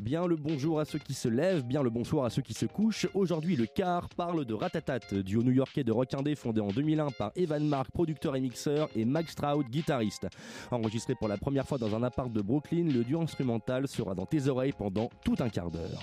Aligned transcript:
Bien 0.00 0.26
le 0.26 0.36
bonjour 0.36 0.80
à 0.80 0.86
ceux 0.86 0.98
qui 0.98 1.12
se 1.12 1.28
lèvent, 1.28 1.62
bien 1.62 1.82
le 1.82 1.90
bonsoir 1.90 2.24
à 2.24 2.30
ceux 2.30 2.40
qui 2.40 2.54
se 2.54 2.64
couchent. 2.64 3.06
Aujourd'hui, 3.12 3.54
le 3.54 3.66
car 3.66 4.08
parle 4.08 4.46
de 4.46 4.54
Ratatat, 4.54 5.22
duo 5.22 5.42
new-yorkais 5.42 5.84
de 5.84 5.92
rock 5.92 6.14
indé 6.14 6.34
fondé 6.34 6.62
en 6.62 6.68
2001 6.68 7.08
par 7.10 7.32
Evan 7.36 7.68
Mark, 7.68 7.90
producteur 7.92 8.34
et 8.34 8.40
mixeur, 8.40 8.88
et 8.96 9.04
Max 9.04 9.32
Stroud, 9.32 9.68
guitariste. 9.68 10.26
Enregistré 10.70 11.14
pour 11.14 11.28
la 11.28 11.36
première 11.36 11.66
fois 11.66 11.76
dans 11.76 11.94
un 11.94 12.02
appart 12.02 12.32
de 12.32 12.40
Brooklyn, 12.40 12.84
le 12.84 13.04
duo 13.04 13.20
instrumental 13.20 13.86
sera 13.88 14.14
dans 14.14 14.24
tes 14.24 14.48
oreilles 14.48 14.72
pendant 14.72 15.10
tout 15.22 15.36
un 15.38 15.50
quart 15.50 15.70
d'heure. 15.70 16.00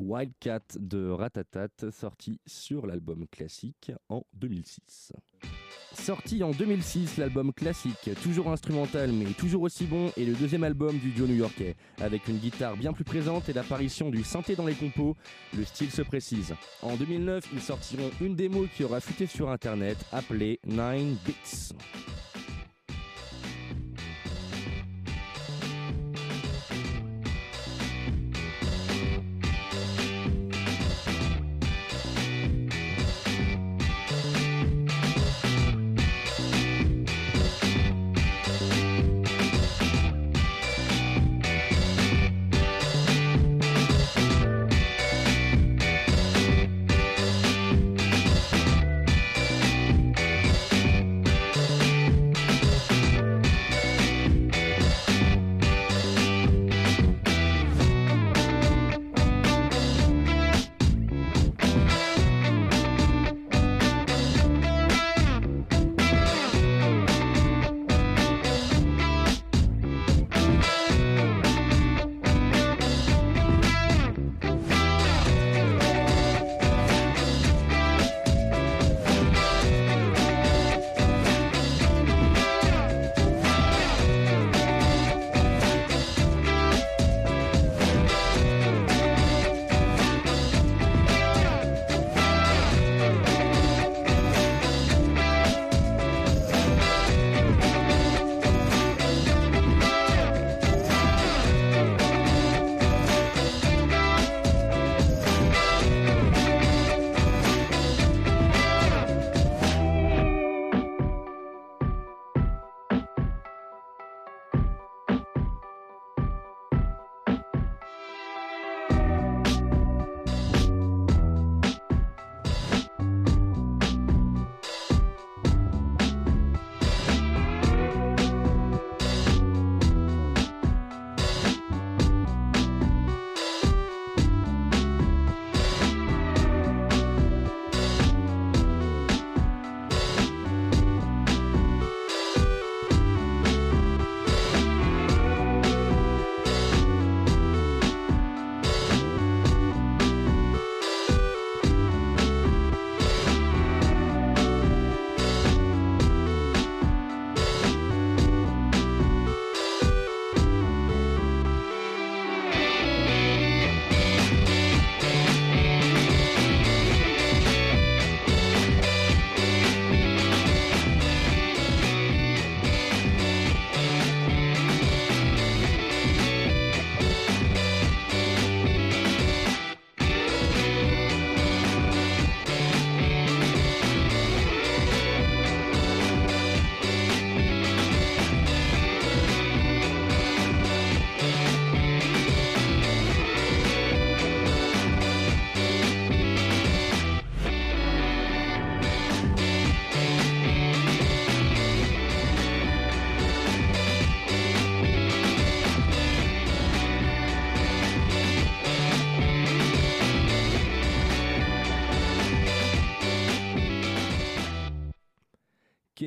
Wildcat 0.00 0.78
de 0.78 1.08
Ratatat, 1.10 1.90
sorti 1.92 2.40
sur 2.46 2.86
l'album 2.86 3.26
classique 3.30 3.92
en 4.08 4.24
2006. 4.34 5.12
Sorti 5.92 6.42
en 6.42 6.52
2006, 6.52 7.18
l'album 7.18 7.52
classique, 7.52 8.10
toujours 8.22 8.50
instrumental 8.50 9.12
mais 9.12 9.26
toujours 9.32 9.62
aussi 9.62 9.84
bon, 9.84 10.10
est 10.16 10.24
le 10.24 10.34
deuxième 10.34 10.64
album 10.64 10.98
du 10.98 11.10
duo 11.10 11.26
new-yorkais. 11.26 11.76
Avec 12.00 12.28
une 12.28 12.38
guitare 12.38 12.76
bien 12.76 12.92
plus 12.92 13.04
présente 13.04 13.48
et 13.48 13.52
l'apparition 13.52 14.10
du 14.10 14.24
synthé 14.24 14.56
dans 14.56 14.66
les 14.66 14.74
compos, 14.74 15.16
le 15.56 15.64
style 15.64 15.90
se 15.90 16.02
précise. 16.02 16.54
En 16.82 16.96
2009, 16.96 17.50
ils 17.52 17.60
sortiront 17.60 18.10
une 18.20 18.34
démo 18.34 18.66
qui 18.74 18.84
aura 18.84 19.00
fuité 19.00 19.26
sur 19.26 19.50
internet 19.50 19.98
appelée 20.12 20.60
Nine 20.66 21.16
Bits. 21.24 21.74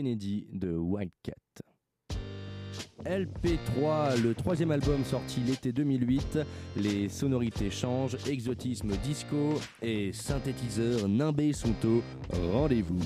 Kennedy 0.03 0.45
de 0.51 0.75
Wildcat. 0.75 1.33
LP3, 3.05 4.21
le 4.21 4.33
troisième 4.33 4.71
album 4.71 5.05
sorti 5.05 5.39
l'été 5.39 5.71
2008, 5.71 6.39
les 6.75 7.07
sonorités 7.07 7.69
changent, 7.69 8.17
exotisme 8.27 8.89
disco 8.97 9.53
et 9.81 10.11
synthétiseur 10.11 11.07
nimbé 11.07 11.53
sont 11.53 11.75
au 11.85 12.01
rendez-vous. 12.51 13.00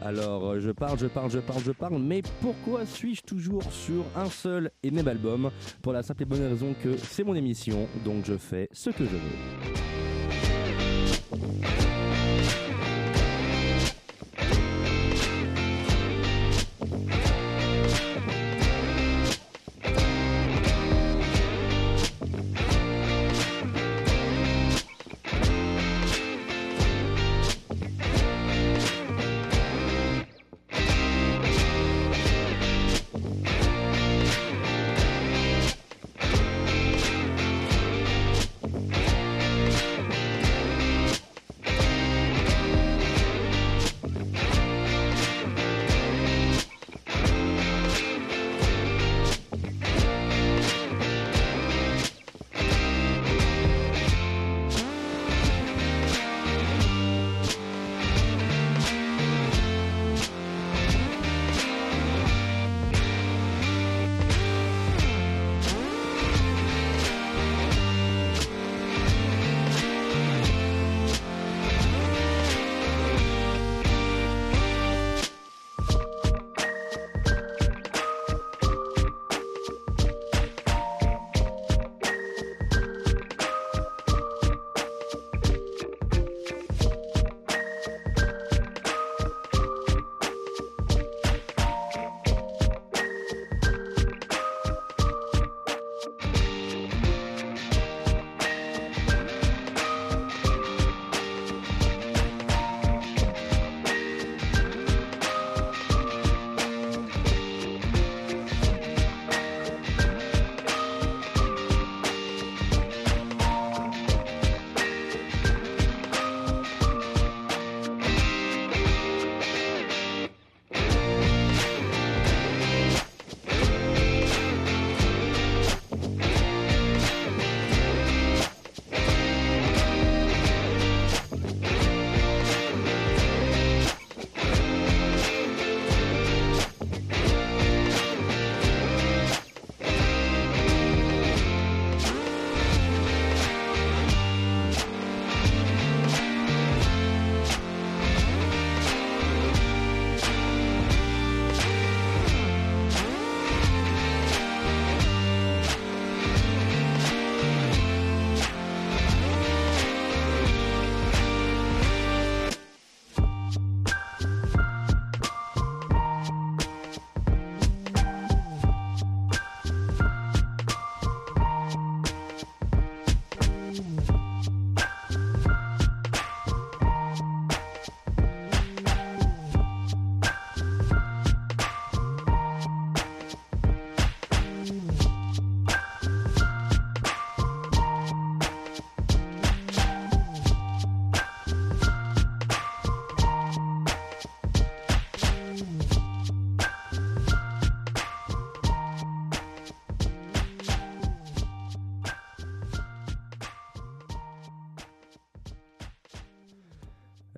Alors 0.00 0.60
je 0.60 0.70
parle, 0.70 0.96
je 0.96 1.06
parle, 1.06 1.30
je 1.30 1.40
parle, 1.40 1.62
je 1.64 1.72
parle, 1.72 1.98
mais 2.00 2.22
pourquoi 2.40 2.86
suis-je 2.86 3.22
toujours 3.22 3.64
sur 3.72 4.04
un 4.14 4.30
seul 4.30 4.70
et 4.84 4.92
même 4.92 5.08
album? 5.08 5.50
Pour 5.82 5.92
la 5.92 6.04
simple 6.04 6.22
et 6.22 6.26
bonne 6.26 6.42
raison 6.42 6.72
que 6.80 6.96
c'est 6.96 7.24
mon 7.24 7.34
émission, 7.34 7.88
donc 8.04 8.24
je 8.26 8.36
fais 8.36 8.68
ce 8.70 8.90
que 8.90 9.04
je 9.04 9.16
veux. 9.16 9.93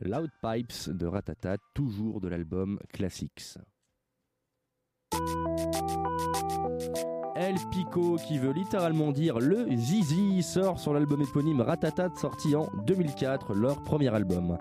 Loud 0.06 0.30
Pipes 0.40 0.88
de 0.88 1.06
Ratata, 1.06 1.56
toujours 1.74 2.20
de 2.20 2.28
l'album 2.28 2.78
Classics. 2.92 3.58
El 7.34 7.56
Pico, 7.70 8.16
qui 8.16 8.38
veut 8.38 8.52
littéralement 8.52 9.12
dire 9.12 9.38
le 9.38 9.66
zizi, 9.76 10.42
sort 10.42 10.78
sur 10.78 10.94
l'album 10.94 11.20
éponyme 11.22 11.60
Ratatat, 11.60 12.10
sorti 12.16 12.54
en 12.54 12.68
2004, 12.86 13.54
leur 13.54 13.82
premier 13.82 14.14
album. 14.14 14.58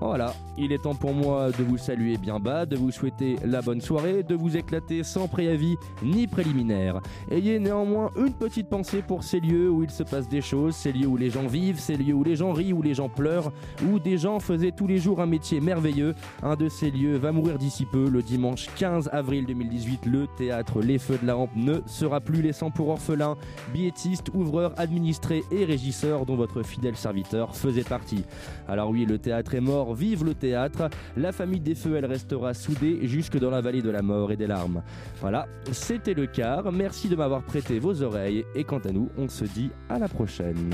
Voilà, 0.00 0.34
il 0.58 0.72
est 0.72 0.82
temps 0.82 0.94
pour 0.94 1.14
moi 1.14 1.50
de 1.50 1.62
vous 1.62 1.78
saluer 1.78 2.18
bien 2.18 2.40
bas, 2.40 2.66
de 2.66 2.76
vous 2.76 2.90
souhaiter 2.90 3.36
la 3.44 3.62
bonne 3.62 3.80
soirée, 3.80 4.22
de 4.22 4.34
vous 4.34 4.56
éclater 4.56 5.04
sans 5.04 5.28
préavis 5.28 5.76
ni 6.02 6.26
préliminaire. 6.26 7.00
Ayez 7.30 7.58
néanmoins 7.58 8.10
une 8.16 8.32
petite 8.32 8.68
pensée 8.68 9.02
pour 9.02 9.22
ces 9.22 9.40
lieux 9.40 9.70
où 9.70 9.82
il 9.82 9.90
se 9.90 10.02
passe 10.02 10.28
des 10.28 10.40
choses, 10.40 10.74
ces 10.74 10.92
lieux 10.92 11.06
où 11.06 11.16
les 11.16 11.30
gens 11.30 11.46
vivent, 11.46 11.78
ces 11.78 11.96
lieux 11.96 12.12
où 12.12 12.24
les 12.24 12.36
gens 12.36 12.52
rient, 12.52 12.72
où 12.72 12.82
les 12.82 12.94
gens 12.94 13.08
pleurent, 13.08 13.52
où 13.88 13.98
des 13.98 14.18
gens 14.18 14.40
faisaient 14.40 14.72
tous 14.72 14.86
les 14.86 14.98
jours 14.98 15.20
un 15.20 15.26
métier 15.26 15.60
merveilleux. 15.60 16.14
Un 16.42 16.56
de 16.56 16.68
ces 16.68 16.90
lieux 16.90 17.16
va 17.16 17.32
mourir 17.32 17.58
d'ici 17.58 17.86
peu, 17.86 18.08
le 18.08 18.22
dimanche 18.22 18.68
15 18.76 19.10
avril 19.12 19.46
2018, 19.46 20.06
le 20.06 20.26
théâtre 20.36 20.80
Les 20.80 20.98
Feux 20.98 21.18
de 21.22 21.26
la 21.26 21.34
Rampe 21.34 21.54
ne 21.54 21.80
sera 21.86 22.20
plus 22.20 22.42
laissant 22.42 22.70
pour 22.70 22.88
orphelins, 22.88 23.36
billettistes, 23.72 24.30
ouvreurs, 24.34 24.72
administrés 24.76 25.44
et 25.52 25.64
régisseurs 25.64 26.26
dont 26.26 26.36
votre 26.36 26.62
fidèle 26.62 26.96
serviteur 26.96 27.54
faisait 27.54 27.82
partie. 27.82 28.24
Alors 28.68 28.90
oui, 28.90 29.06
le 29.06 29.18
théâtre 29.18 29.54
est 29.54 29.60
mort 29.60 29.83
vive 29.92 30.24
le 30.24 30.34
théâtre. 30.34 30.88
La 31.16 31.32
famille 31.32 31.60
des 31.60 31.74
feux, 31.74 31.96
elle 31.96 32.06
restera 32.06 32.54
soudée 32.54 33.06
jusque 33.06 33.38
dans 33.38 33.50
la 33.50 33.60
vallée 33.60 33.82
de 33.82 33.90
la 33.90 34.00
mort 34.00 34.32
et 34.32 34.36
des 34.36 34.46
larmes. 34.46 34.82
Voilà, 35.20 35.46
c'était 35.72 36.14
le 36.14 36.26
quart. 36.26 36.72
Merci 36.72 37.08
de 37.08 37.16
m'avoir 37.16 37.42
prêté 37.42 37.78
vos 37.78 38.02
oreilles. 38.02 38.44
Et 38.54 38.64
quant 38.64 38.78
à 38.78 38.92
nous, 38.92 39.10
on 39.18 39.28
se 39.28 39.44
dit 39.44 39.70
à 39.90 39.98
la 39.98 40.08
prochaine. 40.08 40.72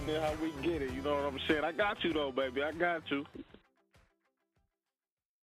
Be 0.00 0.12
spending 0.12 0.22
how 0.22 0.34
we 0.42 0.52
get 0.62 0.82
it. 0.82 0.92
You 0.92 1.02
know 1.02 1.14
what 1.14 1.24
I'm 1.24 1.38
saying? 1.48 1.64
I 1.64 1.72
got 1.72 2.02
you, 2.04 2.12
though, 2.12 2.32
baby. 2.32 2.62
I 2.62 2.72
got 2.72 3.02
you. 3.10 3.24